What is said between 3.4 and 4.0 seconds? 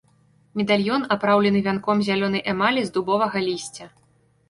лісця.